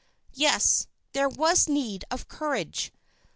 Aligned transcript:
"Yes, 0.33 0.87
there 1.11 1.29
was 1.29 1.69
need 1.69 2.05
of 2.09 2.27
courage. 2.27 2.91